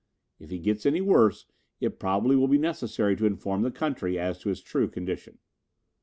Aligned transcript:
If 0.39 0.49
he 0.49 0.57
gets 0.57 0.87
any 0.87 0.99
worse, 0.99 1.45
it 1.79 1.99
probably 1.99 2.35
will 2.35 2.47
be 2.47 2.57
necessary 2.57 3.15
to 3.17 3.27
inform 3.27 3.61
the 3.61 3.69
country 3.69 4.17
as 4.17 4.39
to 4.39 4.49
his 4.49 4.59
true 4.63 4.87
condition." 4.87 5.37